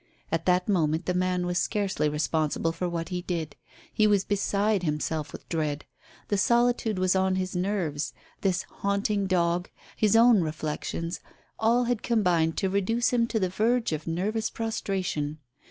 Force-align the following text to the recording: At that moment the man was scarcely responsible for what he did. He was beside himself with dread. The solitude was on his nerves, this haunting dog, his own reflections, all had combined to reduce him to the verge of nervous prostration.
At 0.31 0.47
that 0.47 0.67
moment 0.67 1.05
the 1.05 1.13
man 1.13 1.45
was 1.45 1.59
scarcely 1.59 2.09
responsible 2.09 2.71
for 2.71 2.89
what 2.89 3.09
he 3.09 3.21
did. 3.21 3.55
He 3.93 4.07
was 4.07 4.23
beside 4.23 4.81
himself 4.81 5.31
with 5.31 5.47
dread. 5.47 5.85
The 6.29 6.39
solitude 6.39 6.97
was 6.97 7.15
on 7.15 7.35
his 7.35 7.55
nerves, 7.55 8.11
this 8.41 8.63
haunting 8.63 9.27
dog, 9.27 9.69
his 9.95 10.15
own 10.15 10.41
reflections, 10.41 11.19
all 11.59 11.83
had 11.83 12.01
combined 12.01 12.57
to 12.57 12.67
reduce 12.71 13.09
him 13.13 13.27
to 13.27 13.39
the 13.39 13.49
verge 13.49 13.91
of 13.91 14.07
nervous 14.07 14.49
prostration. 14.49 15.37